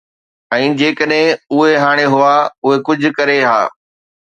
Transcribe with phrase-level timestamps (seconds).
[0.55, 1.13] ۽ جيڪڏهن
[1.59, 3.63] اهي هاڻي هئا، اهي ڪجهه ڪري ها.